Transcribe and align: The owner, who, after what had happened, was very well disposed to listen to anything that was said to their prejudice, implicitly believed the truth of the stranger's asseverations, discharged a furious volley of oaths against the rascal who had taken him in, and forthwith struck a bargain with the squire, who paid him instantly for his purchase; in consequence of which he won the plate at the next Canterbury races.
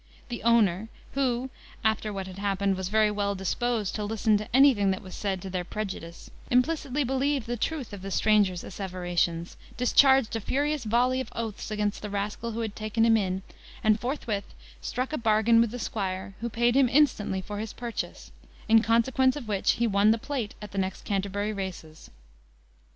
The 0.29 0.41
owner, 0.41 0.89
who, 1.11 1.51
after 1.83 2.11
what 2.11 2.25
had 2.25 2.39
happened, 2.39 2.75
was 2.75 2.89
very 2.89 3.11
well 3.11 3.35
disposed 3.35 3.93
to 3.93 4.03
listen 4.03 4.35
to 4.37 4.47
anything 4.51 4.89
that 4.89 5.03
was 5.03 5.13
said 5.13 5.43
to 5.43 5.49
their 5.51 5.63
prejudice, 5.63 6.31
implicitly 6.49 7.03
believed 7.03 7.45
the 7.45 7.55
truth 7.55 7.93
of 7.93 8.01
the 8.01 8.09
stranger's 8.09 8.63
asseverations, 8.63 9.57
discharged 9.77 10.35
a 10.35 10.41
furious 10.41 10.85
volley 10.85 11.21
of 11.21 11.29
oaths 11.35 11.69
against 11.69 12.01
the 12.01 12.09
rascal 12.09 12.53
who 12.53 12.61
had 12.61 12.75
taken 12.75 13.05
him 13.05 13.15
in, 13.15 13.43
and 13.83 13.99
forthwith 13.99 14.55
struck 14.81 15.13
a 15.13 15.19
bargain 15.19 15.61
with 15.61 15.69
the 15.69 15.77
squire, 15.77 16.33
who 16.41 16.49
paid 16.49 16.73
him 16.73 16.89
instantly 16.89 17.39
for 17.39 17.59
his 17.59 17.71
purchase; 17.71 18.31
in 18.67 18.81
consequence 18.81 19.35
of 19.35 19.47
which 19.47 19.73
he 19.73 19.85
won 19.85 20.09
the 20.09 20.17
plate 20.17 20.55
at 20.63 20.71
the 20.71 20.79
next 20.79 21.05
Canterbury 21.05 21.53
races. 21.53 22.09